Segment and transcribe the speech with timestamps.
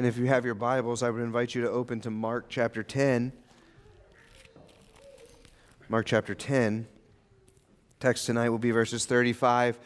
[0.00, 2.82] And if you have your Bibles, I would invite you to open to Mark chapter
[2.82, 3.32] 10.
[5.90, 6.86] Mark chapter 10.
[7.98, 9.78] Text tonight will be verses 35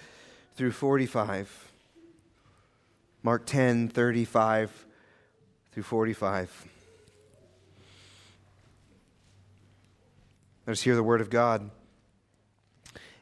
[0.54, 1.72] through 45.
[3.24, 4.86] Mark 10, 35
[5.72, 6.64] through 45.
[10.68, 11.72] Let us hear the word of God.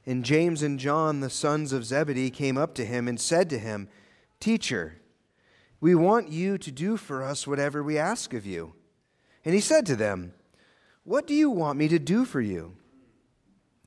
[0.04, 3.58] And James and John, the sons of Zebedee, came up to him and said to
[3.58, 3.88] him,
[4.40, 4.96] Teacher,
[5.82, 8.72] we want you to do for us whatever we ask of you.
[9.44, 10.32] And he said to them,
[11.02, 12.76] What do you want me to do for you?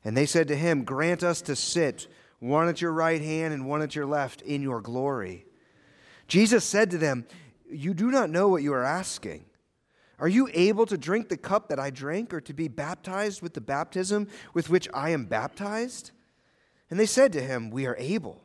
[0.04, 2.08] And they said to him, Grant us to sit,
[2.40, 5.46] one at your right hand and one at your left, in your glory.
[6.28, 7.26] Jesus said to them,
[7.72, 9.46] You do not know what you are asking.
[10.20, 13.54] Are you able to drink the cup that I drank, or to be baptized with
[13.54, 16.12] the baptism with which I am baptized?
[16.90, 18.45] And they said to him, We are able.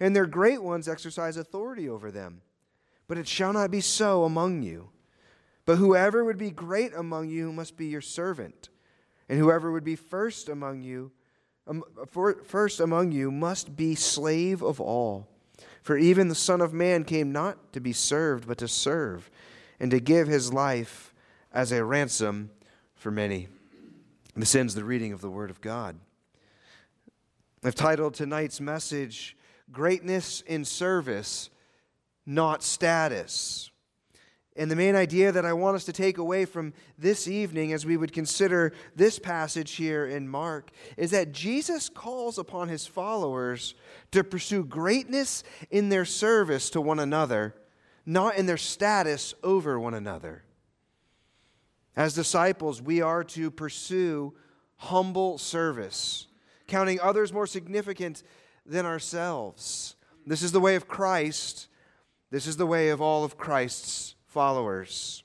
[0.00, 2.42] and their great ones exercise authority over them.
[3.06, 4.90] But it shall not be so among you.
[5.66, 8.68] But whoever would be great among you must be your servant,
[9.28, 11.10] and whoever would be first among you,
[11.66, 11.82] um,
[12.44, 15.26] first among you must be slave of all.
[15.82, 19.30] For even the Son of Man came not to be served, but to serve,
[19.80, 21.14] and to give his life
[21.52, 22.50] as a ransom
[22.94, 23.48] for many.
[24.36, 25.96] This ends the reading of the Word of God.
[27.62, 29.36] I've titled tonight's message,
[29.72, 31.50] Greatness in Service,
[32.26, 33.70] Not Status.
[34.56, 37.84] And the main idea that I want us to take away from this evening as
[37.84, 43.74] we would consider this passage here in Mark is that Jesus calls upon his followers
[44.12, 47.56] to pursue greatness in their service to one another,
[48.06, 50.44] not in their status over one another.
[51.96, 54.34] As disciples, we are to pursue
[54.76, 56.28] humble service,
[56.68, 58.22] counting others more significant
[58.64, 59.96] than ourselves.
[60.26, 61.68] This is the way of Christ.
[62.30, 65.23] This is the way of all of Christ's followers.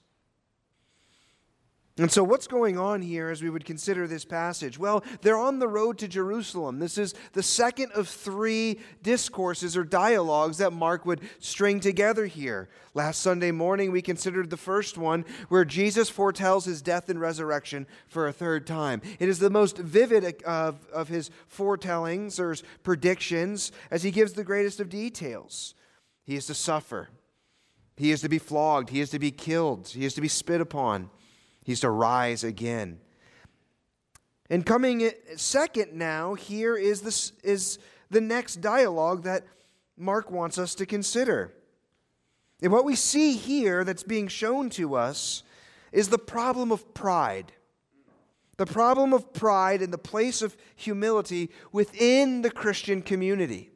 [1.99, 4.79] And so, what's going on here as we would consider this passage?
[4.79, 6.79] Well, they're on the road to Jerusalem.
[6.79, 12.69] This is the second of three discourses or dialogues that Mark would string together here.
[12.93, 17.85] Last Sunday morning, we considered the first one where Jesus foretells his death and resurrection
[18.07, 19.01] for a third time.
[19.19, 24.31] It is the most vivid uh, of, of his foretellings or predictions as he gives
[24.31, 25.75] the greatest of details.
[26.23, 27.09] He is to suffer,
[27.97, 28.89] he is to be flogged.
[28.89, 29.89] He is to be killed.
[29.89, 31.09] He is to be spit upon.
[31.63, 32.99] He's to rise again.
[34.49, 37.77] And coming second now, here is, this, is
[38.09, 39.45] the next dialogue that
[39.97, 41.53] Mark wants us to consider.
[42.61, 45.43] And what we see here that's being shown to us
[45.91, 47.51] is the problem of pride.
[48.57, 53.71] The problem of pride in the place of humility within the Christian community.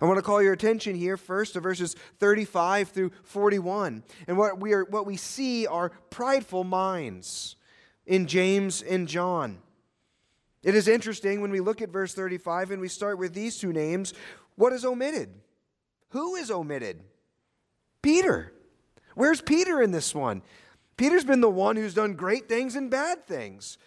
[0.00, 4.02] I want to call your attention here first to verses 35 through 41.
[4.26, 7.56] And what we, are, what we see are prideful minds
[8.06, 9.58] in James and John.
[10.62, 13.72] It is interesting when we look at verse 35 and we start with these two
[13.72, 14.14] names,
[14.56, 15.30] what is omitted?
[16.10, 17.00] Who is omitted?
[18.02, 18.52] Peter.
[19.14, 20.42] Where's Peter in this one?
[20.96, 23.78] Peter's been the one who's done great things and bad things.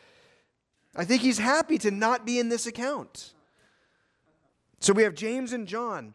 [0.95, 3.32] I think he's happy to not be in this account.
[4.83, 6.13] So we have James and John,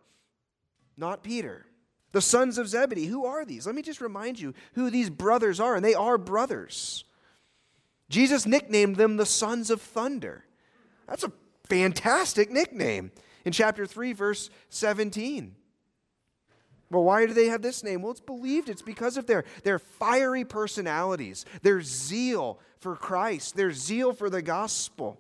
[0.95, 1.65] not Peter.
[2.13, 3.07] The sons of Zebedee.
[3.07, 3.65] Who are these?
[3.65, 7.05] Let me just remind you who these brothers are, and they are brothers.
[8.11, 10.45] Jesus nicknamed them the sons of thunder.
[11.07, 11.33] That's a
[11.65, 13.11] fantastic nickname
[13.47, 15.55] in chapter 3, verse 17.
[16.91, 18.03] Well, why do they have this name?
[18.03, 23.73] Well, it's believed it's because of their, their fiery personalities, their zeal for Christ, their
[23.73, 25.19] zeal for the gospel.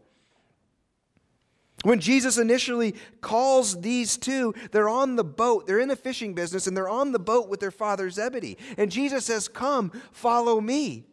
[1.84, 5.66] When Jesus initially calls these two, they're on the boat.
[5.66, 8.58] They're in a fishing business and they're on the boat with their father Zebedee.
[8.76, 11.04] And Jesus says, Come, follow me.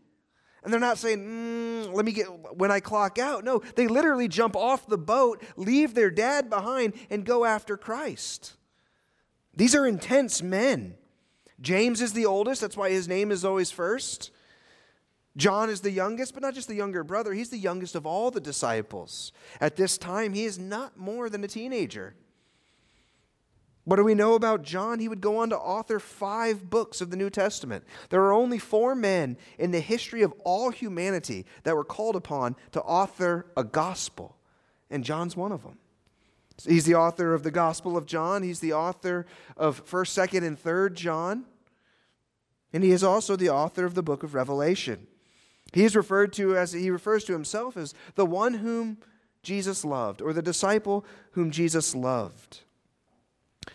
[0.64, 2.26] And they're not saying, mm, Let me get
[2.58, 3.44] when I clock out.
[3.44, 8.56] No, they literally jump off the boat, leave their dad behind, and go after Christ.
[9.56, 10.96] These are intense men.
[11.62, 14.32] James is the oldest, that's why his name is always first.
[15.38, 18.32] John is the youngest, but not just the younger brother, he's the youngest of all
[18.32, 19.34] the disciples.
[19.60, 22.16] At this time, he is not more than a teenager.
[23.84, 25.00] What do we know about John?
[25.00, 27.84] He would go on to author five books of the New Testament.
[28.10, 32.56] There are only four men in the history of all humanity that were called upon
[32.72, 34.38] to author a gospel,
[34.90, 35.78] and John's one of them.
[36.66, 39.26] He's the author of the Gospel of John, he's the author
[39.58, 41.46] of 1st, 2nd, and 3rd John,
[42.72, 45.06] and he is also the author of the book of Revelation.
[45.76, 48.98] He is referred to as he refers to himself as the one whom
[49.44, 52.62] Jesus loved, or the disciple whom Jesus loved.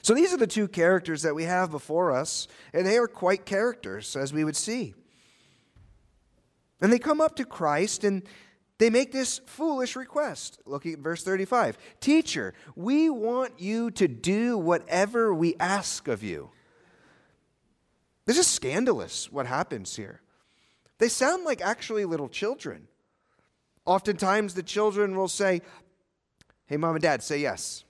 [0.01, 3.45] So these are the two characters that we have before us, and they are quite
[3.45, 4.95] characters, as we would see.
[6.81, 8.23] And they come up to Christ and
[8.79, 10.59] they make this foolish request.
[10.65, 11.77] Look at verse 35.
[12.01, 16.51] Teacher, we want you to do whatever we ask of you.
[18.25, 20.23] This is scandalous what happens here.
[21.01, 22.87] They sound like actually little children.
[23.87, 25.63] Oftentimes the children will say,
[26.67, 27.85] Hey, mom and dad, say yes.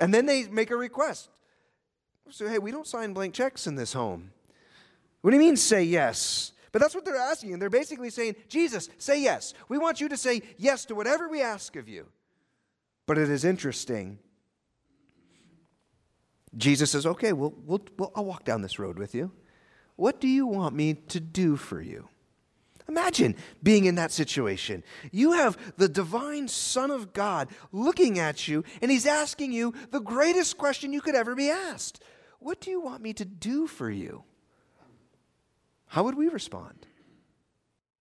[0.00, 1.28] And then they make a request.
[2.30, 4.32] So, hey, we don't sign blank checks in this home.
[5.20, 6.52] What do you mean, say yes?
[6.72, 7.52] But that's what they're asking.
[7.52, 9.54] And they're basically saying, Jesus, say yes.
[9.68, 12.06] We want you to say yes to whatever we ask of you.
[13.06, 14.18] But it is interesting.
[16.56, 19.30] Jesus says, okay, we'll, we'll, we'll, I'll walk down this road with you.
[19.98, 22.06] What do you want me to do for you?
[22.88, 23.34] Imagine
[23.64, 24.84] being in that situation.
[25.10, 29.98] You have the divine Son of God looking at you, and he's asking you the
[29.98, 32.00] greatest question you could ever be asked
[32.38, 34.22] What do you want me to do for you?
[35.86, 36.86] How would we respond?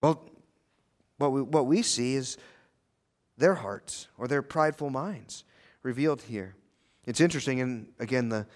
[0.03, 0.29] Well,
[1.17, 2.37] what we, what we see is
[3.39, 5.45] their hearts or their prideful minds
[5.83, 6.57] revealed here.
[7.07, 8.47] It's interesting, and again, the,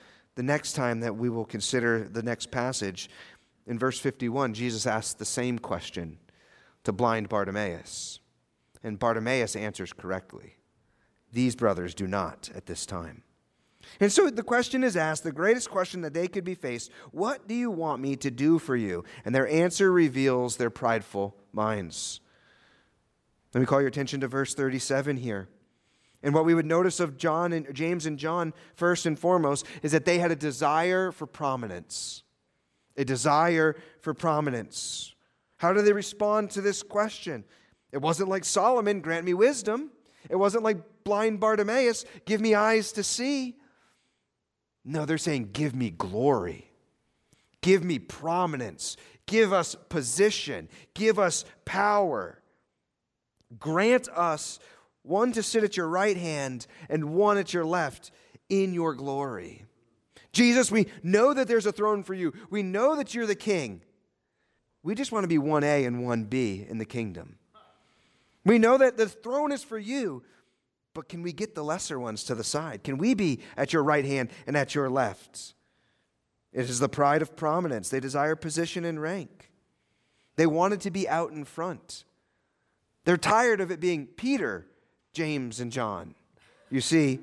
[0.41, 3.11] the next time that we will consider the next passage,
[3.67, 6.17] in verse 51, Jesus asks the same question
[6.83, 8.21] to blind Bartimaeus.
[8.83, 10.57] And Bartimaeus answers correctly.
[11.31, 13.23] These brothers do not at this time.
[14.01, 17.47] And so the question is asked, the greatest question that they could be faced What
[17.47, 19.05] do you want me to do for you?
[19.27, 22.21] And their answer reveals their prideful minds.
[23.53, 25.51] Let me call your attention to verse 37 here.
[26.23, 29.93] And what we would notice of John and James and John, first and foremost, is
[29.93, 32.23] that they had a desire for prominence
[32.97, 35.15] a desire for prominence.
[35.57, 37.45] How do they respond to this question?
[37.93, 39.91] It wasn't like Solomon, grant me wisdom.
[40.29, 43.57] It wasn't like blind Bartimaeus, give me eyes to see.
[44.85, 46.71] No, they're saying, give me glory.
[47.63, 48.97] Give me prominence.
[49.27, 50.69] Give us position.
[50.95, 52.43] Give us power.
[53.59, 54.59] Grant us
[55.03, 58.11] one to sit at your right hand and one at your left
[58.49, 59.65] in your glory.
[60.33, 62.33] Jesus, we know that there's a throne for you.
[62.51, 63.83] We know that you're the king.
[64.83, 67.39] We just want to be 1A and 1B in the kingdom.
[68.45, 70.23] We know that the throne is for you,
[70.95, 72.83] but can we get the lesser ones to the side?
[72.85, 75.55] Can we be at your right hand and at your left?
[76.53, 77.91] It is the pride of prominence.
[77.91, 79.51] They desire position and rank.
[80.37, 82.05] They wanted to be out in front.
[83.05, 84.67] They're tired of it being Peter,
[85.13, 86.15] James, and John.
[86.71, 87.21] You see,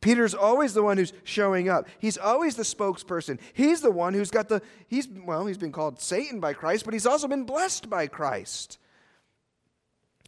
[0.00, 1.88] Peter's always the one who's showing up.
[1.98, 3.40] He's always the spokesperson.
[3.52, 6.94] He's the one who's got the, he's, well, he's been called Satan by Christ, but
[6.94, 8.78] he's also been blessed by Christ.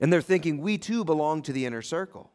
[0.00, 2.30] And they're thinking, we too belong to the inner circle.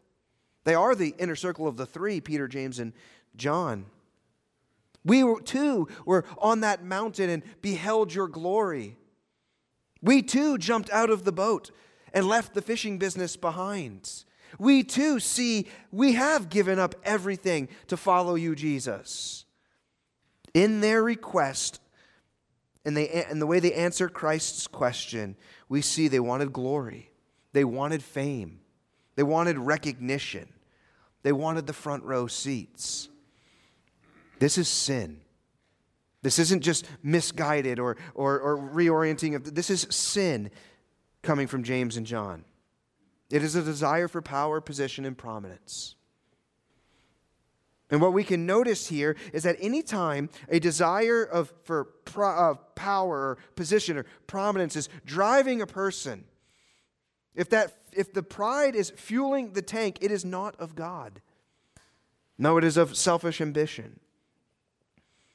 [0.64, 2.94] They are the inner circle of the three Peter, James, and
[3.36, 3.88] John.
[5.04, 8.96] We too were on that mountain and beheld your glory.
[10.02, 11.72] We too jumped out of the boat
[12.14, 14.24] and left the fishing business behind.
[14.60, 19.46] We too see we have given up everything to follow you, Jesus.
[20.54, 21.80] In their request,
[22.86, 25.36] and, they, and the way they answer Christ's question,
[25.70, 27.12] we see they wanted glory,
[27.54, 28.60] they wanted fame,
[29.16, 30.50] they wanted recognition,
[31.24, 33.10] they wanted the front row seats.
[34.40, 35.22] This is sin.
[36.22, 40.52] This isn't just misguided or, or, or reorienting of this is sin
[41.22, 42.46] coming from James and John.
[43.34, 45.96] It is a desire for power, position, and prominence.
[47.90, 52.76] And what we can notice here is that anytime a desire of, for pro, of
[52.76, 56.26] power or position or prominence is driving a person,
[57.34, 61.20] if, that, if the pride is fueling the tank, it is not of God.
[62.38, 64.00] No, it is of selfish ambition.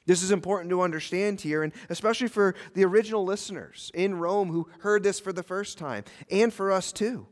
[0.05, 4.69] This is important to understand here, and especially for the original listeners in Rome who
[4.79, 7.27] heard this for the first time, and for us too.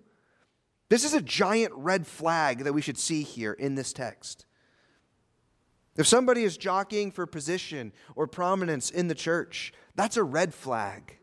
[0.90, 4.46] This is a giant red flag that we should see here in this text.
[5.98, 11.18] If somebody is jockeying for position or prominence in the church, that's a red flag.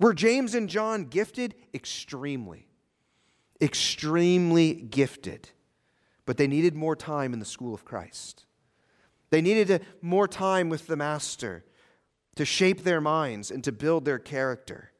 [0.00, 1.54] Were James and John gifted?
[1.72, 2.68] Extremely.
[3.60, 5.50] Extremely gifted.
[6.26, 8.44] but they needed more time in the school of Christ.
[9.30, 11.64] They needed more time with the Master
[12.34, 14.90] to shape their minds and to build their character.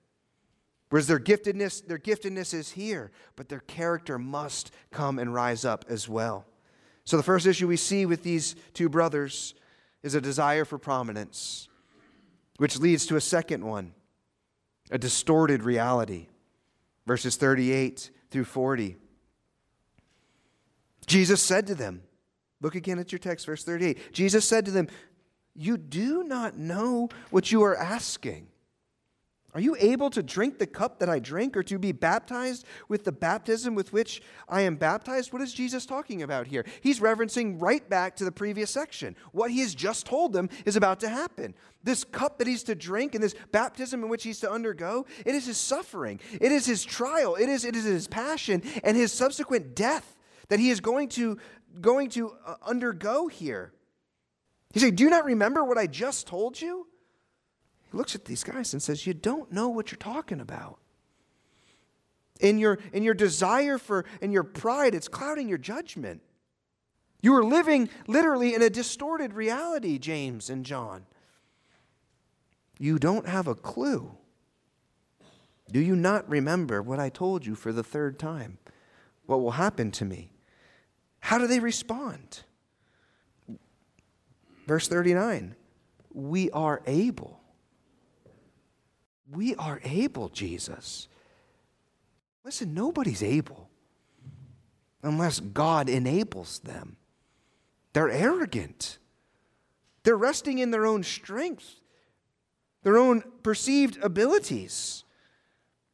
[0.96, 5.84] Whereas their giftedness, their giftedness is here, but their character must come and rise up
[5.90, 6.46] as well.
[7.04, 9.54] So the first issue we see with these two brothers
[10.02, 11.68] is a desire for prominence,
[12.56, 13.92] which leads to a second one,
[14.90, 16.28] a distorted reality.
[17.06, 18.96] Verses 38 through 40.
[21.06, 22.04] Jesus said to them,
[22.62, 24.14] look again at your text, verse 38.
[24.14, 24.88] Jesus said to them,
[25.54, 28.48] You do not know what you are asking.
[29.56, 33.04] Are you able to drink the cup that I drink or to be baptized with
[33.04, 34.20] the baptism with which
[34.50, 35.32] I am baptized?
[35.32, 36.66] What is Jesus talking about here?
[36.82, 39.16] He's referencing right back to the previous section.
[39.32, 41.54] What he has just told them is about to happen.
[41.82, 45.34] This cup that he's to drink and this baptism in which he's to undergo, it
[45.34, 49.10] is his suffering, it is his trial, it is, it is his passion and his
[49.10, 50.18] subsequent death
[50.50, 51.38] that he is going to,
[51.80, 53.72] going to uh, undergo here.
[54.74, 56.88] He said, Do you not remember what I just told you?
[57.90, 60.78] He looks at these guys and says, You don't know what you're talking about.
[62.40, 66.20] In your, in your desire for, and your pride, it's clouding your judgment.
[67.22, 71.06] You are living literally in a distorted reality, James and John.
[72.78, 74.12] You don't have a clue.
[75.70, 78.58] Do you not remember what I told you for the third time?
[79.24, 80.30] What will happen to me?
[81.20, 82.42] How do they respond?
[84.66, 85.54] Verse 39
[86.12, 87.35] We are able.
[89.30, 91.08] We are able, Jesus.
[92.44, 93.68] Listen, nobody's able
[95.02, 96.96] unless God enables them.
[97.92, 98.98] They're arrogant.
[100.02, 101.80] They're resting in their own strength,
[102.82, 105.04] their own perceived abilities.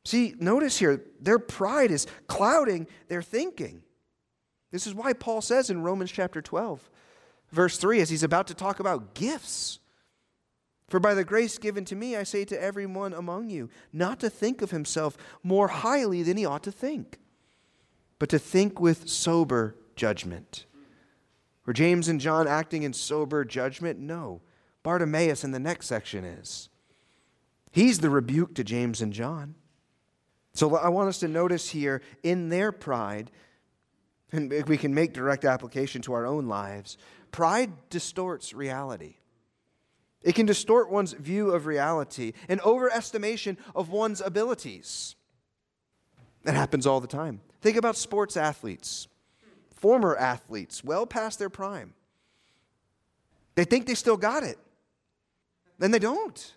[0.04, 3.82] See, notice here, their pride is clouding their thinking.
[4.70, 6.90] This is why Paul says in Romans chapter 12,
[7.50, 9.78] verse 3, as he's about to talk about gifts,
[10.92, 14.28] for by the grace given to me, I say to everyone among you, not to
[14.28, 17.18] think of himself more highly than he ought to think,
[18.18, 20.66] but to think with sober judgment.
[21.64, 24.00] Were James and John acting in sober judgment?
[24.00, 24.42] No.
[24.82, 26.68] Bartimaeus in the next section is.
[27.70, 29.54] He's the rebuke to James and John.
[30.52, 33.30] So I want us to notice here in their pride,
[34.30, 36.98] and we can make direct application to our own lives,
[37.30, 39.14] pride distorts reality.
[40.22, 45.16] It can distort one's view of reality, an overestimation of one's abilities.
[46.44, 47.40] That happens all the time.
[47.60, 49.08] Think about sports athletes,
[49.74, 51.94] former athletes, well past their prime.
[53.54, 54.58] They think they still got it,
[55.78, 56.54] then they don't.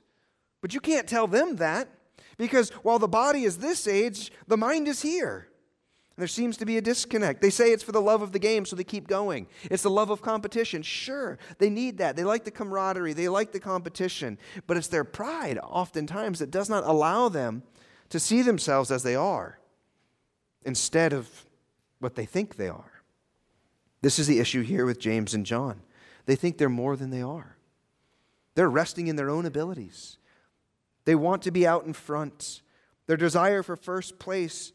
[0.62, 1.90] But you can't tell them that
[2.38, 5.48] because while the body is this age, the mind is here.
[6.18, 7.42] There seems to be a disconnect.
[7.42, 9.48] They say it's for the love of the game, so they keep going.
[9.64, 10.82] It's the love of competition.
[10.82, 12.16] Sure, they need that.
[12.16, 14.38] They like the camaraderie, they like the competition.
[14.66, 17.64] But it's their pride, oftentimes, that does not allow them
[18.10, 19.60] to see themselves as they are
[20.64, 21.46] instead of
[22.00, 23.02] what they think they are.
[24.02, 25.82] This is the issue here with James and John.
[26.26, 27.58] They think they're more than they are,
[28.56, 30.18] they're resting in their own abilities.
[31.04, 32.62] They want to be out in front.
[33.06, 34.72] Their desire for first place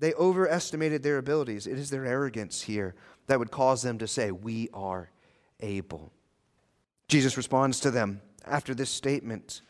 [0.00, 1.66] they overestimated their abilities.
[1.66, 2.94] It is their arrogance here
[3.26, 5.10] that would cause them to say, We are
[5.60, 6.12] able.
[7.06, 9.60] Jesus responds to them after this statement.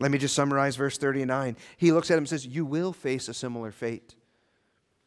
[0.00, 1.56] Let me just summarize verse 39.
[1.76, 4.14] He looks at him and says, You will face a similar fate.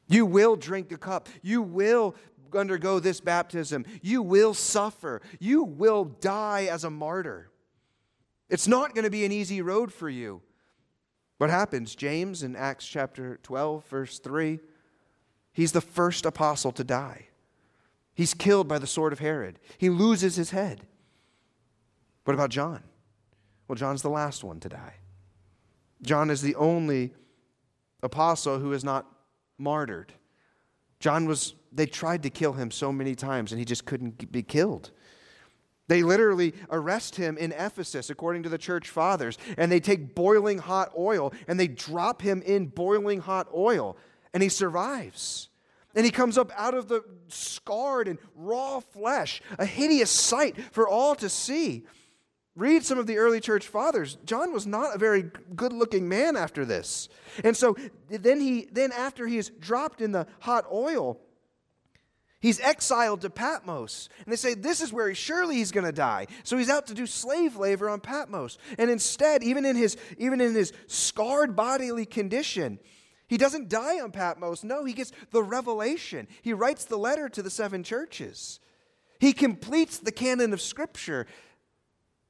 [0.08, 1.30] You will drink the cup.
[1.42, 2.16] You will
[2.54, 3.86] undergo this baptism.
[4.02, 5.22] You will suffer.
[5.40, 7.50] You will die as a martyr.
[8.50, 10.42] It's not going to be an easy road for you.
[11.42, 11.96] What happens?
[11.96, 14.60] James in Acts chapter 12, verse 3,
[15.52, 17.30] he's the first apostle to die.
[18.14, 19.58] He's killed by the sword of Herod.
[19.80, 20.86] He loses his head.
[22.26, 22.84] What about John?
[23.68, 24.94] Well, John's the last one to die.
[26.04, 27.12] John is the only
[28.04, 29.08] apostle who is not
[29.58, 30.14] martyred.
[31.00, 34.44] John was, they tried to kill him so many times and he just couldn't be
[34.44, 34.92] killed.
[35.92, 40.58] They literally arrest him in Ephesus, according to the church fathers, and they take boiling
[40.58, 43.98] hot oil and they drop him in boiling hot oil,
[44.34, 45.50] and he survives.
[45.94, 50.88] And he comes up out of the scarred and raw flesh, a hideous sight for
[50.88, 51.84] all to see.
[52.56, 54.18] Read some of the early church fathers.
[54.24, 57.10] John was not a very good looking man after this.
[57.44, 57.76] And so
[58.10, 61.20] then he then after he is dropped in the hot oil,
[62.42, 64.10] He's exiled to Patmos.
[64.26, 66.26] And they say, this is where he, surely he's going to die.
[66.44, 68.58] So he's out to do slave labor on Patmos.
[68.80, 72.80] And instead, even in his, even in his scarred bodily condition,
[73.32, 74.62] He doesn't die on Patmos.
[74.62, 76.28] No, he gets the revelation.
[76.42, 78.60] He writes the letter to the seven churches.
[79.20, 81.28] He completes the canon of Scripture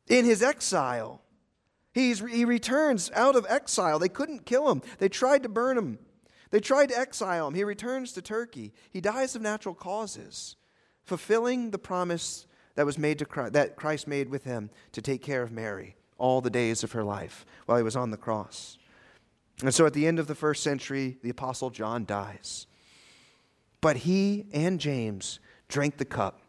[0.08, 1.24] in his exile.
[1.91, 3.98] He's, he returns out of exile.
[3.98, 5.98] They couldn't kill him, they tried to burn him,
[6.51, 7.53] they tried to exile him.
[7.53, 8.74] He returns to Turkey.
[8.91, 10.58] He dies of natural causes,
[11.03, 15.22] fulfilling the promise that was made to Christ, that Christ made with him to take
[15.22, 18.77] care of Mary all the days of her life while he was on the cross.
[19.62, 22.67] And so at the end of the first century, the Apostle John dies.
[23.79, 26.41] But he and James drank the cup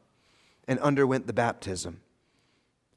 [0.69, 2.01] and underwent the baptism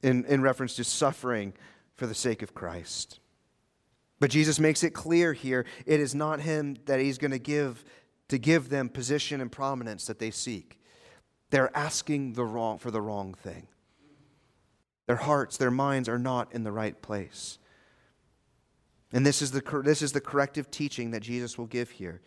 [0.01, 1.53] in, in reference to suffering
[1.95, 3.19] for the sake of Christ.
[4.19, 7.83] But Jesus makes it clear here it is not him that he's going to give
[8.27, 10.79] to give them position and prominence that they seek.
[11.51, 13.67] They're asking the wrong for the wrong thing.
[15.05, 17.59] Their hearts, their minds are not in the right place.
[19.11, 22.21] And this is the, this is the corrective teaching that Jesus will give here.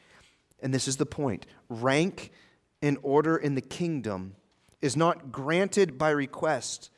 [0.60, 2.32] And this is the point rank
[2.80, 4.36] and order in the kingdom
[4.80, 6.90] is not granted by request,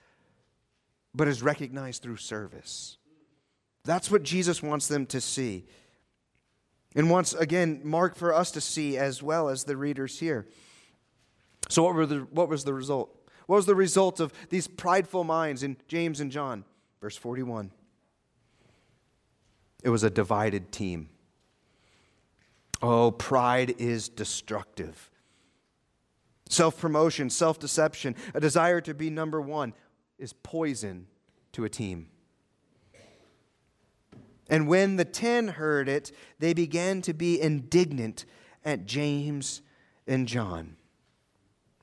[1.15, 2.99] but is recognized through service.
[3.85, 5.65] That's what Jesus wants them to see.
[6.95, 10.47] And wants, again, Mark for us to see as well as the readers here.
[11.69, 13.17] So, what, were the, what was the result?
[13.47, 16.65] What was the result of these prideful minds in James and John?
[17.01, 17.71] Verse 41.
[19.83, 21.09] It was a divided team.
[22.83, 25.11] Oh, pride is destructive.
[26.49, 29.75] Self promotion, self deception, a desire to be number one
[30.19, 31.07] is poison
[31.53, 32.09] to a team.
[34.51, 38.27] And when the ten heard it, they began to be indignant
[38.65, 39.63] at James
[40.07, 40.77] and John.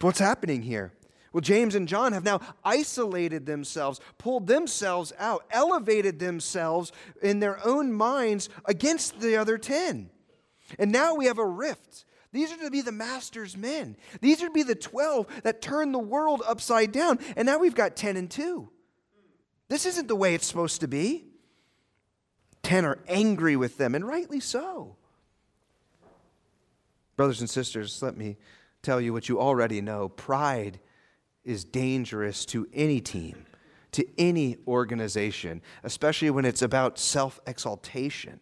[0.02, 0.94] What's happening here?
[1.34, 7.66] Well, James and John have now isolated themselves, pulled themselves out, elevated themselves in their
[7.66, 10.10] own minds against the other 10.
[10.78, 12.06] And now we have a rift.
[12.34, 13.96] These are to be the master's men.
[14.20, 17.20] These are to be the 12 that turn the world upside down.
[17.36, 18.70] And now we've got 10 and 2.
[19.70, 21.26] This isn't the way it's supposed to be.
[22.68, 24.98] 10 are angry with them, and rightly so.
[27.16, 28.36] Brothers and sisters, let me
[28.84, 30.82] tell you what you already know pride
[31.46, 33.46] is dangerous to any team,
[33.94, 38.42] to any organization, especially when it's about self exaltation,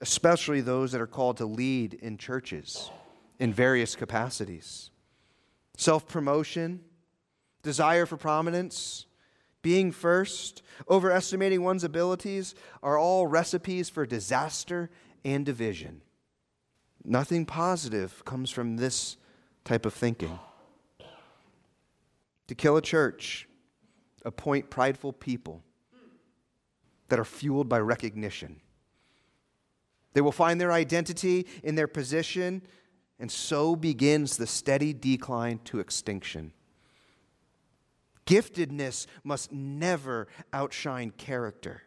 [0.00, 2.90] especially those that are called to lead in churches
[3.38, 4.90] in various capacities.
[5.76, 6.80] Self promotion,
[7.62, 9.04] desire for prominence,
[9.64, 14.90] being first, overestimating one's abilities are all recipes for disaster
[15.24, 16.02] and division.
[17.02, 19.16] Nothing positive comes from this
[19.64, 20.38] type of thinking.
[22.48, 23.48] To kill a church,
[24.22, 25.62] appoint prideful people
[27.08, 28.60] that are fueled by recognition.
[30.12, 32.60] They will find their identity in their position,
[33.18, 36.52] and so begins the steady decline to extinction.
[38.26, 41.82] Giftedness must never outshine character.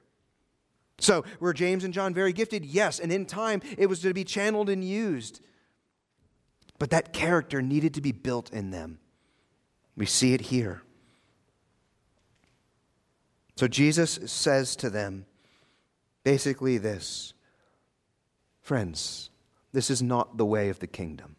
[0.99, 2.65] So, were James and John very gifted?
[2.65, 5.41] Yes, and in time it was to be channeled and used.
[6.79, 8.99] But that character needed to be built in them.
[9.95, 10.83] We see it here.
[13.57, 15.25] So Jesus says to them
[16.23, 17.33] basically this
[18.61, 19.29] Friends,
[19.71, 21.37] this is not the way of the kingdom.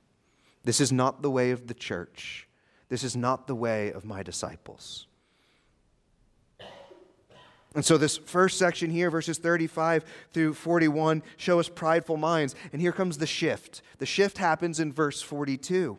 [0.65, 2.48] This is not the way of the church.
[2.89, 5.07] This is not the way of my disciples.
[7.75, 12.55] And so, this first section here, verses 35 through 41, show us prideful minds.
[12.73, 13.83] And here comes the shift.
[13.99, 15.99] The shift happens in verse 42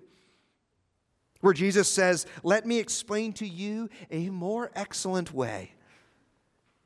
[1.41, 5.73] where Jesus says, Let me explain to you a more excellent way.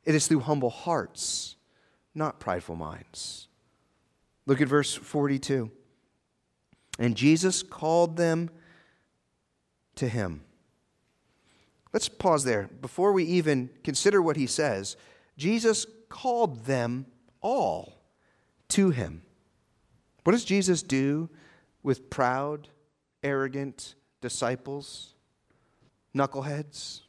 [0.06, 1.56] It is through humble hearts,
[2.14, 3.48] not prideful minds.
[4.46, 5.72] Look at verse 42.
[7.00, 8.50] And Jesus called them
[9.96, 10.42] to him.
[11.92, 12.70] Let's pause there.
[12.82, 14.98] Before we even consider what he says,
[15.38, 17.06] Jesus called them
[17.42, 18.02] all
[18.70, 19.22] to him.
[20.24, 21.30] What does Jesus do
[21.84, 22.70] with proud,
[23.22, 25.14] arrogant, disciples,
[26.16, 27.02] knuckleheads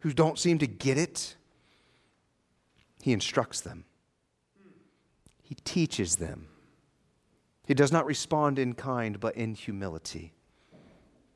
[0.00, 1.36] who don't seem to get it.
[3.02, 3.84] He instructs them,
[5.42, 6.48] he teaches them.
[7.66, 10.34] He does not respond in kind, but in humility.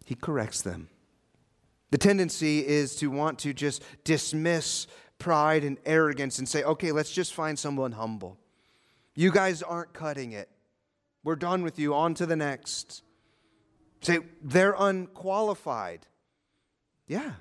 [0.08, 0.88] He corrects them.
[1.90, 4.86] The tendency is to want to just dismiss
[5.18, 8.38] pride and arrogance and say, okay, let's just find someone humble.
[9.14, 10.48] You guys aren't cutting it.
[11.22, 11.92] We're done with you.
[11.92, 13.02] On to the next.
[14.00, 16.06] Say, they're unqualified.
[17.06, 17.32] Yeah.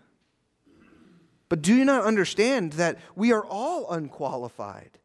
[1.48, 5.00] But do you not understand that we are all unqualified?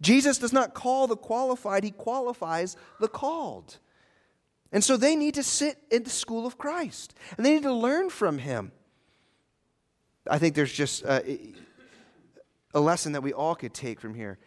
[0.00, 3.78] Jesus does not call the qualified, he qualifies the called.
[4.70, 7.72] And so they need to sit in the school of Christ and they need to
[7.72, 8.72] learn from him.
[10.30, 11.54] I think there's just uh, a,
[12.74, 14.38] a lesson that we all could take from here.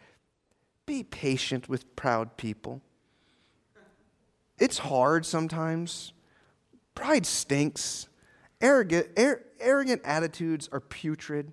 [0.86, 2.82] Be patient with proud people.
[4.58, 6.12] It's hard sometimes.
[6.94, 8.08] Pride stinks.
[8.60, 11.52] Arrogant, ar- arrogant attitudes are putrid.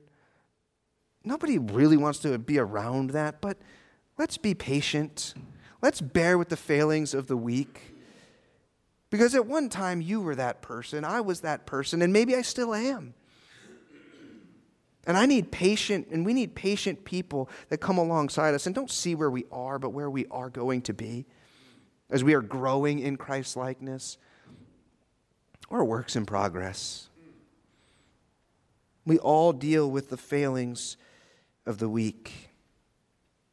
[1.24, 3.58] Nobody really wants to be around that, but
[4.18, 5.34] let's be patient.
[5.82, 7.89] Let's bear with the failings of the weak.
[9.10, 12.42] Because at one time you were that person, I was that person, and maybe I
[12.42, 13.16] still am.
[15.08, 18.92] And I need patient, and we need patient people that come alongside us and don't
[18.92, 21.26] see where we are, but where we are going to be
[22.12, 24.18] as we are growing in Christ's likeness
[25.70, 27.10] or works in progress.
[29.06, 30.98] We all deal with the failings
[31.66, 32.49] of the weak.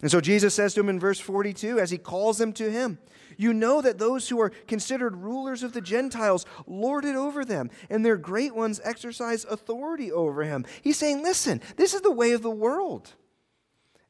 [0.03, 2.99] And so Jesus says to him in verse 42 as he calls them to him,
[3.39, 7.71] You know that those who are considered rulers of the Gentiles lord it over them,
[7.89, 10.67] and their great ones exercise authority over him.
[10.83, 13.15] He's saying, Listen, this is the way of the world.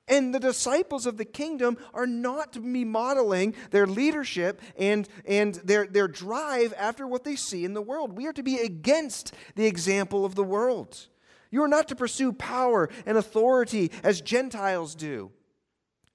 [0.09, 5.57] And the disciples of the kingdom are not to be modeling their leadership and, and
[5.57, 8.17] their, their drive after what they see in the world.
[8.17, 11.09] We are to be against the example of the world.
[11.51, 15.33] You are not to pursue power and authority as Gentiles do.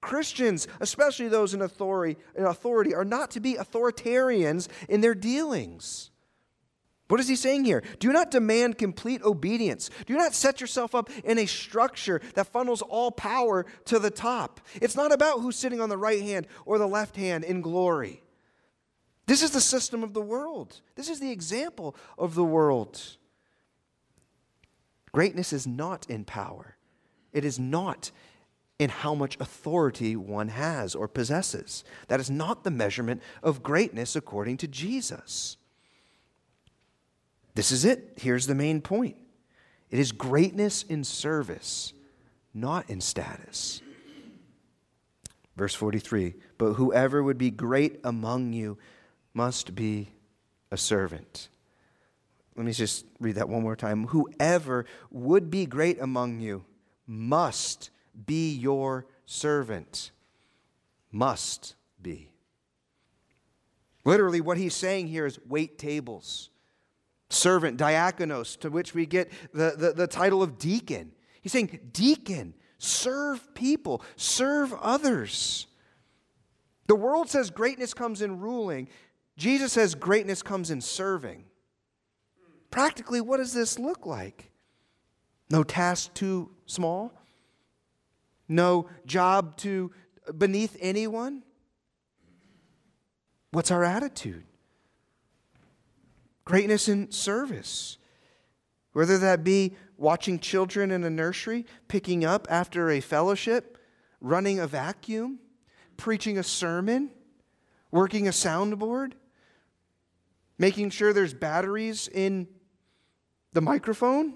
[0.02, 6.10] Christians, especially those in authority, in authority, are not to be authoritarians in their dealings.
[7.08, 7.82] What is he saying here?
[7.98, 9.90] Do not demand complete obedience.
[10.06, 14.60] Do not set yourself up in a structure that funnels all power to the top.
[14.80, 18.22] It's not about who's sitting on the right hand or the left hand in glory.
[19.26, 23.00] This is the system of the world, this is the example of the world.
[25.12, 26.76] Greatness is not in power,
[27.32, 28.10] it is not
[28.82, 31.84] in how much authority one has or possesses.
[32.08, 35.56] That is not the measurement of greatness according to Jesus.
[37.54, 38.14] This is it.
[38.16, 39.16] Here's the main point
[39.90, 41.92] it is greatness in service,
[42.54, 43.82] not in status.
[45.56, 48.78] Verse 43 But whoever would be great among you
[49.34, 50.08] must be
[50.70, 51.48] a servant.
[52.56, 54.08] Let me just read that one more time.
[54.08, 56.64] Whoever would be great among you
[57.06, 57.90] must
[58.26, 60.10] be your servant.
[61.10, 62.30] Must be.
[64.04, 66.50] Literally, what he's saying here is wait tables
[67.32, 71.12] servant, diakonos, to which we get the, the, the, title of deacon.
[71.40, 75.66] He's saying, deacon, serve people, serve others.
[76.86, 78.88] The world says greatness comes in ruling.
[79.36, 81.44] Jesus says greatness comes in serving.
[82.70, 84.50] Practically, what does this look like?
[85.50, 87.12] No task too small?
[88.48, 89.92] No job to
[90.36, 91.42] beneath anyone?
[93.50, 94.44] What's our attitude?
[96.44, 97.98] greatness in service.
[98.92, 103.78] Whether that be watching children in a nursery, picking up after a fellowship,
[104.20, 105.38] running a vacuum,
[105.96, 107.10] preaching a sermon,
[107.90, 109.12] working a soundboard,
[110.58, 112.48] making sure there's batteries in
[113.52, 114.34] the microphone.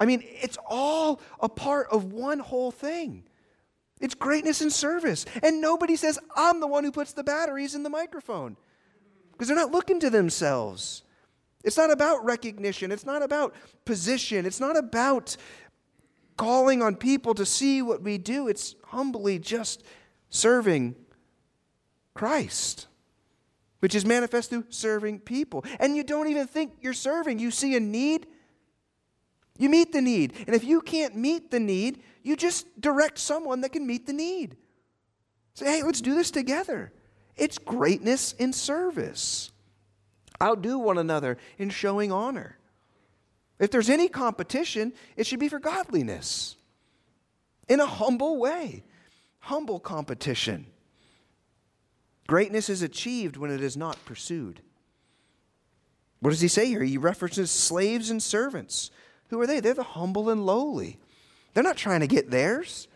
[0.00, 3.24] I mean, it's all a part of one whole thing.
[4.00, 5.26] It's greatness in service.
[5.42, 8.56] And nobody says, I'm the one who puts the batteries in the microphone
[9.32, 11.02] because they're not looking to themselves.
[11.62, 15.36] It's not about recognition, it's not about position, it's not about
[16.38, 18.48] calling on people to see what we do.
[18.48, 19.82] It's humbly just
[20.30, 20.96] serving
[22.14, 22.86] Christ,
[23.80, 25.66] which is manifest through serving people.
[25.78, 28.26] And you don't even think you're serving, you see a need.
[29.60, 30.32] You meet the need.
[30.46, 34.14] And if you can't meet the need, you just direct someone that can meet the
[34.14, 34.56] need.
[35.52, 36.92] Say, hey, let's do this together.
[37.36, 39.52] It's greatness in service.
[40.42, 42.56] Outdo one another in showing honor.
[43.58, 46.56] If there's any competition, it should be for godliness
[47.68, 48.82] in a humble way.
[49.40, 50.66] Humble competition.
[52.26, 54.62] Greatness is achieved when it is not pursued.
[56.20, 56.82] What does he say here?
[56.82, 58.90] He references slaves and servants.
[59.30, 59.60] Who are they?
[59.60, 60.98] They're the humble and lowly.
[61.54, 62.88] They're not trying to get theirs.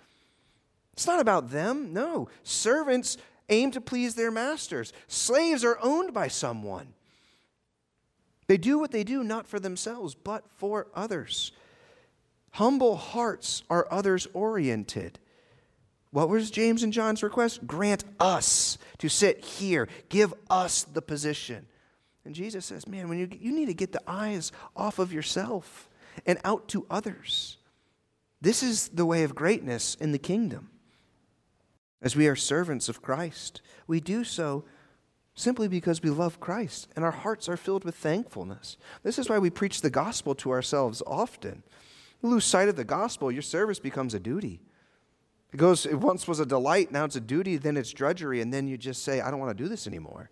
[0.92, 1.92] It's not about them.
[1.92, 2.28] No.
[2.42, 3.16] Servants
[3.48, 4.92] aim to please their masters.
[5.08, 6.94] Slaves are owned by someone.
[8.46, 11.52] They do what they do not for themselves, but for others.
[12.52, 15.18] Humble hearts are others oriented.
[16.10, 17.66] What was James and John's request?
[17.66, 19.88] Grant us to sit here.
[20.08, 21.66] Give us the position.
[22.24, 25.88] And Jesus says, Man, when you, you need to get the eyes off of yourself
[26.26, 27.58] and out to others.
[28.40, 30.70] This is the way of greatness in the kingdom.
[32.02, 34.64] as we are servants of Christ, we do so
[35.34, 38.76] simply because we love Christ and our hearts are filled with thankfulness.
[39.02, 41.62] This is why we preach the gospel to ourselves often.
[42.22, 44.60] You lose sight of the gospel, your service becomes a duty.
[45.52, 48.52] It goes, it once was a delight, now it's a duty, then it's drudgery, and
[48.52, 50.30] then you just say, I don't want to do this anymore.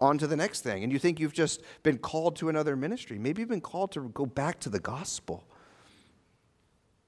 [0.00, 0.82] On to the next thing.
[0.82, 3.18] And you think you've just been called to another ministry.
[3.18, 5.46] Maybe you've been called to go back to the gospel.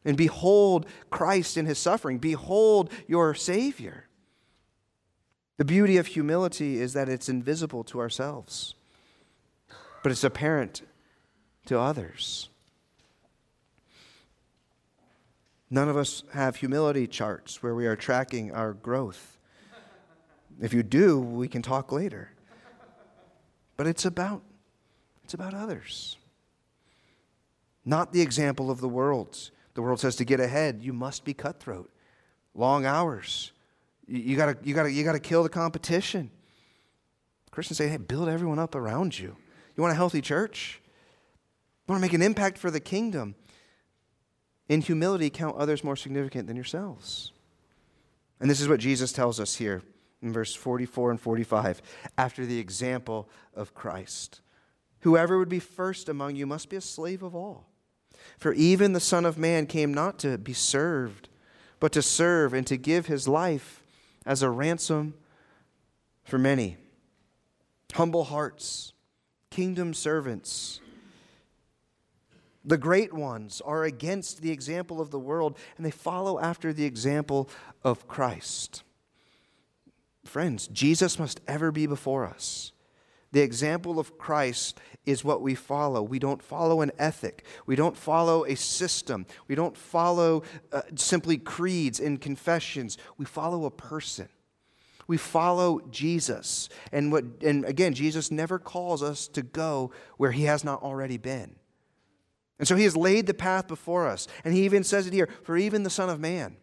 [0.05, 2.19] And behold Christ in his suffering.
[2.19, 4.07] Behold your Savior.
[5.57, 8.75] The beauty of humility is that it's invisible to ourselves,
[10.03, 10.83] but it's apparent
[11.65, 12.51] to others.
[15.71, 19.39] None of us have humility charts where we are tracking our growth.
[20.61, 22.31] If you do, we can talk later.
[23.77, 24.43] But it's about
[25.25, 26.17] it's about others.
[27.85, 29.51] Not the example of the world.
[29.75, 31.91] The world says to get ahead, you must be cutthroat.
[32.55, 33.53] Long hours.
[34.07, 36.31] You, gotta, you, gotta, you gotta kill the competition.
[37.51, 39.37] Christians say, hey, build everyone up around you.
[39.77, 40.81] You want a healthy church?
[41.87, 43.35] You want to make an impact for the kingdom?
[44.69, 47.33] In humility, count others more significant than yourselves.
[48.41, 49.83] And this is what Jesus tells us here
[50.23, 51.83] in verse 44 and 45
[52.17, 54.41] after the example of Christ.
[55.01, 57.69] Whoever would be first among you must be a slave of all.
[58.39, 61.29] For even the Son of Man came not to be served,
[61.79, 63.83] but to serve and to give his life
[64.25, 65.15] as a ransom
[66.25, 66.77] for many.
[67.95, 68.93] Humble hearts,
[69.51, 70.81] kingdom servants.
[72.65, 76.85] The great ones are against the example of the world, and they follow after the
[76.85, 77.49] example
[77.85, 78.83] of Christ.
[80.27, 82.73] Friends, Jesus must ever be before us.
[83.33, 86.03] The example of Christ is what we follow.
[86.03, 87.45] We don't follow an ethic.
[87.67, 89.27] We don't follow a system.
[89.49, 92.97] We don't follow uh, simply creeds and confessions.
[93.19, 94.29] We follow a person.
[95.07, 96.69] We follow Jesus.
[96.93, 101.17] And, what, and again, Jesus never calls us to go where he has not already
[101.17, 101.57] been.
[102.59, 104.27] And so he has laid the path before us.
[104.45, 106.57] And he even says it here for even the Son of Man,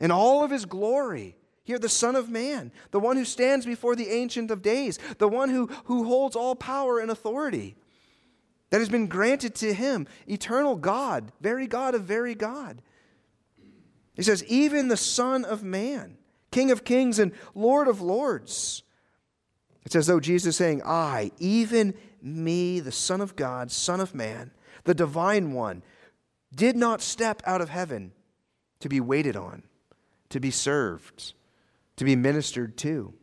[0.00, 3.94] in all of his glory, here, the Son of Man, the one who stands before
[3.94, 7.76] the Ancient of Days, the one who, who holds all power and authority
[8.70, 12.82] that has been granted to him, eternal God, very God of very God.
[14.14, 16.16] He says, even the Son of Man,
[16.50, 18.82] King of kings and Lord of lords.
[19.84, 24.14] It's as though Jesus is saying, I, even me, the Son of God, Son of
[24.14, 24.50] Man,
[24.84, 25.82] the Divine One,
[26.54, 28.12] did not step out of heaven
[28.80, 29.62] to be waited on,
[30.30, 31.34] to be served
[32.02, 33.14] to be ministered to.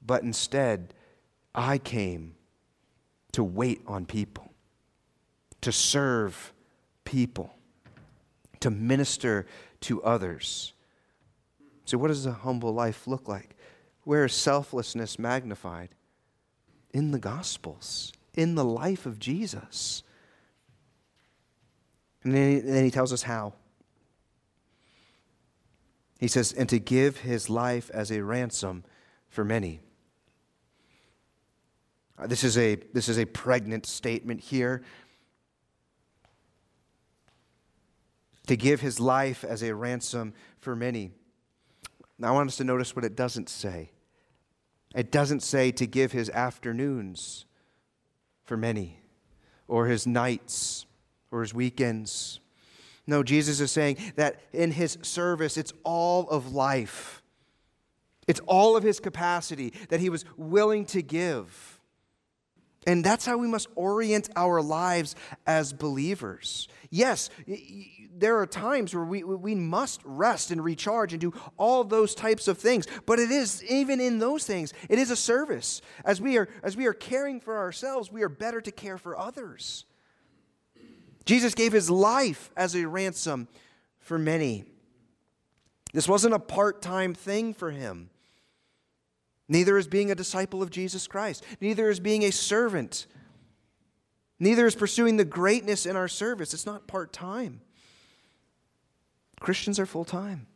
[0.00, 0.94] But instead,
[1.52, 2.36] I came
[3.32, 4.52] to wait on people,
[5.60, 6.52] to serve
[7.04, 7.52] people,
[8.60, 9.44] to minister
[9.80, 10.72] to others.
[11.84, 13.56] So, what does a humble life look like?
[14.04, 15.88] Where is selflessness magnified?
[16.94, 20.04] In the Gospels, in the life of Jesus.
[22.22, 23.54] And then he, tells us how.
[26.20, 28.84] He says, and to give his life as a ransom
[29.30, 29.80] for many.
[32.18, 34.82] Uh, this is a, this is a pregnant statement here.
[38.48, 41.12] To give his life as a ransom for many.
[42.18, 43.90] Now, I want us to notice what it doesn't say.
[44.94, 47.46] It doesn't say to give his afternoons
[48.44, 48.98] for many,
[49.68, 50.84] or his nights,
[51.30, 52.39] or his weekends.
[53.10, 57.24] No, Jesus is saying that in his service, it's all of life.
[58.28, 61.80] It's all of his capacity that he was willing to give.
[62.86, 66.68] And that's how we must orient our lives as believers.
[66.88, 67.30] Yes,
[68.16, 72.46] there are times where we, we must rest and recharge and do all those types
[72.46, 72.86] of things.
[73.06, 75.82] But it is, even in those things, it is a service.
[76.04, 79.18] As we are, as we are caring for ourselves, we are better to care for
[79.18, 79.84] others.
[81.24, 83.48] Jesus gave his life as a ransom
[83.98, 84.64] for many.
[85.92, 88.10] This wasn't a part time thing for him.
[89.48, 93.06] Neither is being a disciple of Jesus Christ, neither is being a servant,
[94.38, 96.54] neither is pursuing the greatness in our service.
[96.54, 97.60] It's not part time.
[99.40, 100.46] Christians are full time.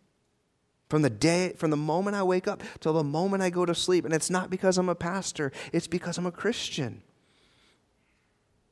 [0.89, 3.75] From the day, from the moment I wake up till the moment I go to
[3.75, 4.05] sleep.
[4.05, 7.03] And it's not because I'm a pastor, it's because I'm a Christian.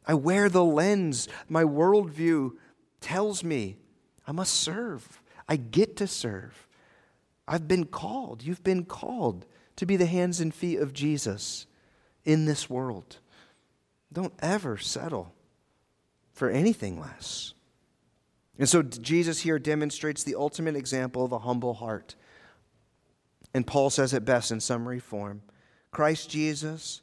[0.07, 1.29] I wear the lens.
[1.49, 2.53] My worldview
[3.01, 3.77] tells me
[4.27, 5.21] I must serve.
[5.49, 6.67] I get to serve.
[7.47, 8.43] I've been called.
[8.43, 11.67] You've been called to be the hands and feet of Jesus
[12.25, 13.19] in this world.
[14.13, 15.35] Don't ever settle
[16.33, 17.55] for anything less.
[18.59, 22.15] And so Jesus here demonstrates the ultimate example of a humble heart.
[23.55, 25.43] And Paul says it best in summary form
[25.91, 27.03] Christ Jesus,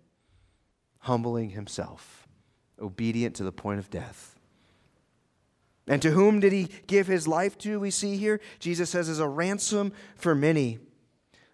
[1.01, 2.27] humbling himself,
[2.79, 4.39] obedient to the point of death.
[5.87, 7.79] And to whom did he give his life to?
[7.79, 10.79] We see here, Jesus says, as a ransom for many.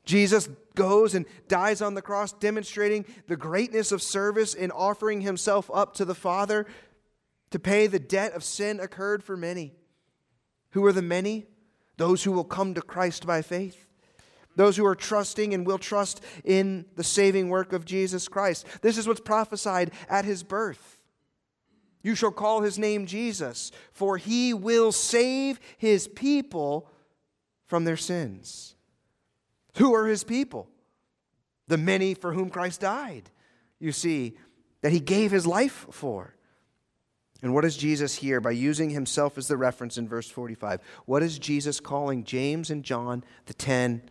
[0.06, 5.72] Jesus goes and dies on the cross, demonstrating the greatness of service in offering himself
[5.74, 6.66] up to the Father
[7.52, 9.74] to pay the debt of sin incurred for many.
[10.72, 11.48] Who are the many?
[11.96, 13.87] Those who will come to Christ by faith.
[14.58, 18.66] Those who are trusting and will trust in the saving work of Jesus Christ.
[18.82, 21.00] This is what's prophesied at his birth.
[22.02, 26.90] You shall call his name Jesus, for he will save his people
[27.68, 28.76] from their sins.
[29.78, 30.68] Who are his people?
[31.68, 33.30] The many for whom Christ died.
[33.80, 34.38] You see,
[34.82, 36.34] that he gave his life for.
[37.44, 40.82] And what is Jesus here by using himself as the reference in verse 45?
[41.06, 44.02] What is Jesus calling James and John, the ten,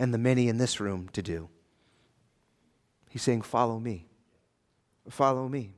[0.00, 1.48] and the many in this room to do?
[3.10, 4.08] He's saying, Follow me.
[5.08, 5.74] Follow me.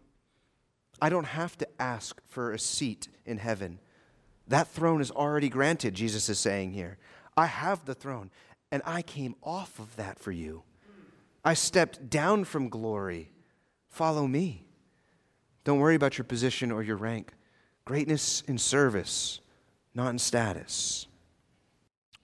[1.01, 3.81] I don't have to ask for a seat in heaven.
[4.47, 6.99] That throne is already granted, Jesus is saying here.
[7.37, 8.31] I have the throne,
[8.71, 10.63] and I came off of that for you.
[11.45, 13.33] I stepped down from glory.
[13.89, 14.65] Follow me.
[15.65, 17.33] Don't worry about your position or your rank.
[17.85, 19.41] Greatness in service,
[19.95, 21.07] not in status.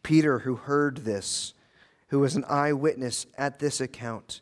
[0.02, 1.54] Peter, who heard this,
[2.08, 4.40] who was an eyewitness at this account,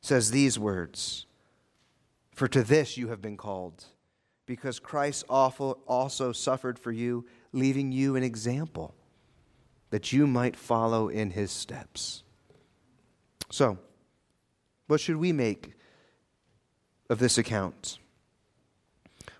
[0.00, 1.26] says these words
[2.32, 3.84] For to this you have been called,
[4.44, 8.94] because Christ also suffered for you, leaving you an example
[9.90, 12.22] that you might follow in his steps.
[13.50, 13.78] So,
[14.88, 15.74] what should we make
[17.08, 17.98] of this account?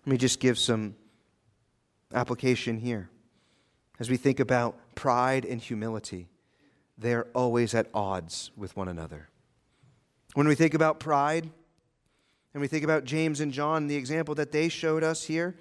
[0.05, 0.95] Let me just give some
[2.15, 3.11] application here.
[3.99, 6.29] As we think about pride and humility,
[6.99, 9.29] they're always at odds with one another.
[10.35, 11.51] When we think about pride,
[12.55, 15.57] and we think about James and John, the example that they showed us here,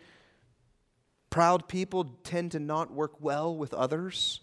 [1.30, 4.40] proud people tend to not work well with others.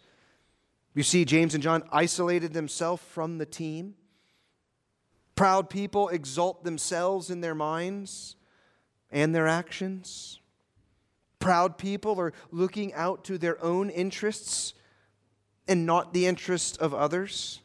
[0.95, 3.95] You see, James and John isolated themselves from the team.
[5.35, 8.37] Proud people exalt themselves in their minds
[9.11, 10.41] and their actions.
[11.39, 14.75] Proud people are looking out to their own interests
[15.69, 17.61] and not the interests of others.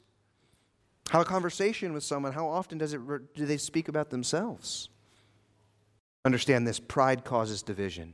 [1.09, 2.33] Have a conversation with someone.
[2.33, 2.99] How often does it,
[3.33, 4.89] do they speak about themselves?
[6.25, 8.13] Understand this pride causes division.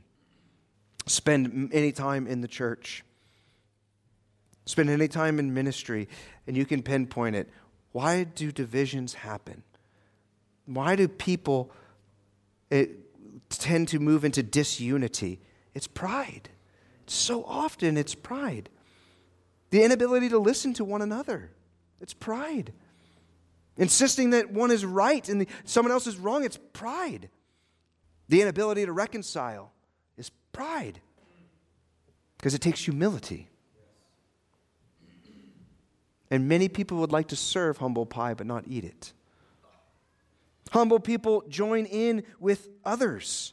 [1.06, 3.04] Spend any time in the church,
[4.64, 6.08] spend any time in ministry,
[6.46, 7.50] and you can pinpoint it.
[7.92, 9.64] Why do divisions happen?
[10.66, 11.70] Why do people
[13.50, 15.40] tend to move into disunity?
[15.74, 16.48] It's pride.
[17.06, 18.70] So often it's pride.
[19.70, 21.50] The inability to listen to one another.
[22.00, 22.72] It's pride.
[23.76, 26.44] Insisting that one is right and someone else is wrong.
[26.44, 27.28] It's pride.
[28.28, 29.72] The inability to reconcile
[30.16, 31.00] is pride.
[32.36, 33.48] Because it takes humility.
[36.30, 39.12] And many people would like to serve humble pie but not eat it.
[40.70, 43.52] Humble people join in with others.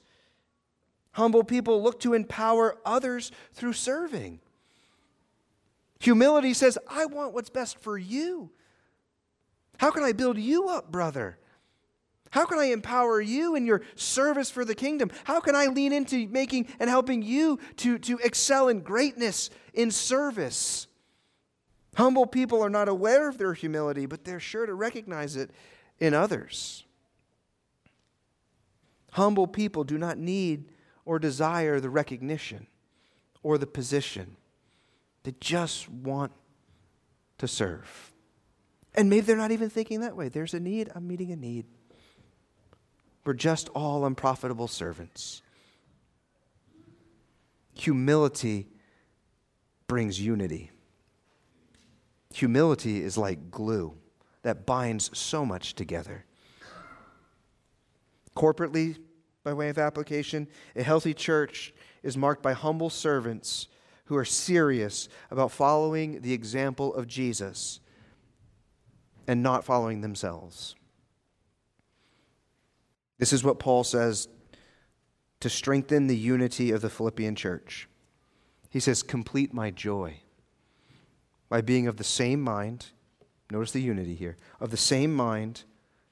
[1.13, 4.39] Humble people look to empower others through serving.
[6.01, 8.49] Humility says, I want what's best for you.
[9.77, 11.37] How can I build you up, brother?
[12.31, 15.11] How can I empower you in your service for the kingdom?
[15.25, 19.91] How can I lean into making and helping you to, to excel in greatness in
[19.91, 20.87] service?
[21.95, 25.51] Humble people are not aware of their humility, but they're sure to recognize it
[25.99, 26.83] in others.
[29.11, 30.71] Humble people do not need
[31.05, 32.65] or desire the recognition
[33.43, 34.37] or the position.
[35.23, 36.31] They just want
[37.37, 38.11] to serve.
[38.95, 40.29] And maybe they're not even thinking that way.
[40.29, 41.65] There's a need, I'm meeting a need.
[43.23, 45.41] We're just all unprofitable servants.
[47.73, 48.67] Humility
[49.87, 50.71] brings unity.
[52.33, 53.95] Humility is like glue
[54.43, 56.25] that binds so much together.
[58.35, 58.97] Corporately,
[59.43, 63.67] by way of application, a healthy church is marked by humble servants
[64.11, 67.79] who are serious about following the example of Jesus.
[69.25, 70.75] and not following themselves.
[73.19, 74.27] This is what Paul says
[75.39, 77.87] to strengthen the unity of the Philippian church.
[78.69, 80.21] He says, Complete my joy
[81.47, 82.87] by being of the same mind.
[83.49, 85.63] Notice the unity here of the same mind,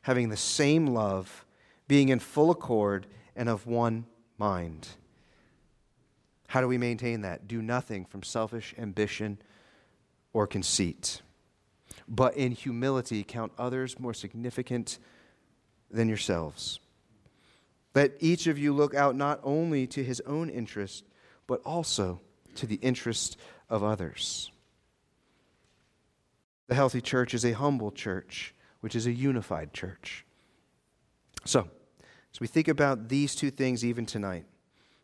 [0.03, 1.45] having the same love,
[1.89, 4.05] being in full accord, and of one
[4.37, 4.87] mind.
[6.49, 7.47] How do we maintain that?
[7.47, 9.37] Do nothing from selfish ambition
[10.33, 11.21] or conceit,
[12.07, 14.97] but in humility count others more significant
[15.91, 16.79] than yourselves.
[17.93, 21.05] Let each of you look out not only to his own interest,
[21.45, 22.19] but also
[22.55, 23.37] to the interest
[23.69, 24.51] of others.
[26.65, 30.25] The healthy church is a humble church, which is a unified church.
[31.45, 31.69] So,
[32.33, 34.45] as we think about these two things even tonight,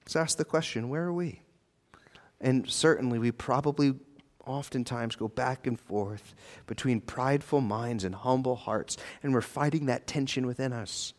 [0.06, 1.41] let's ask the question where are we?
[2.39, 3.95] And certainly, we probably
[4.45, 6.36] oftentimes go back and forth
[6.68, 11.14] between prideful minds and humble hearts, and we're fighting that tension within us.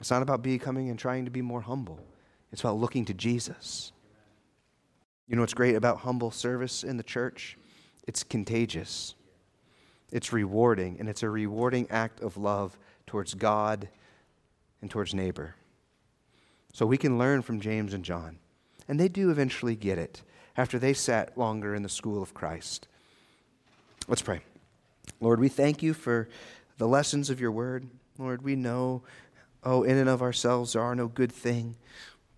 [0.00, 2.00] It's not about becoming and trying to be more humble,
[2.52, 3.92] it's about looking to Jesus.
[5.26, 7.58] You know what's great about humble service in the church?
[8.06, 9.14] It's contagious,
[10.10, 13.88] it's rewarding, and it's a rewarding act of love towards God
[14.80, 15.54] and towards neighbor.
[16.78, 18.38] So we can learn from James and John.
[18.86, 20.22] And they do eventually get it
[20.56, 22.86] after they sat longer in the school of Christ.
[24.06, 24.42] Let's pray.
[25.20, 26.28] Lord, we thank you for
[26.76, 27.88] the lessons of your word.
[28.16, 29.02] Lord, we know,
[29.64, 31.74] oh, in and of ourselves there are no good thing,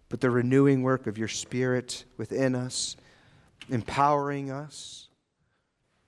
[0.09, 2.97] but the renewing work of your Spirit within us,
[3.69, 5.09] empowering us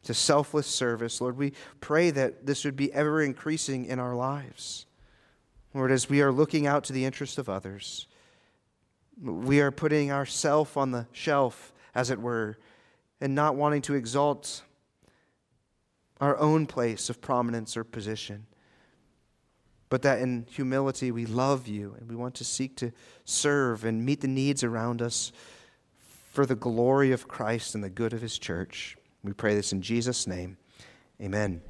[0.04, 1.20] to selfless service.
[1.20, 1.52] Lord, we
[1.82, 4.86] pray that this would be ever increasing in our lives.
[5.74, 8.06] Lord, as we are looking out to the interest of others,
[9.20, 12.58] we are putting ourself on the shelf, as it were,
[13.20, 14.62] and not wanting to exalt
[16.20, 18.46] our own place of prominence or position.
[19.88, 22.92] But that in humility we love you and we want to seek to
[23.24, 25.32] serve and meet the needs around us
[26.30, 28.96] for the glory of Christ and the good of his church.
[29.22, 30.56] We pray this in Jesus' name.
[31.20, 31.60] Amen.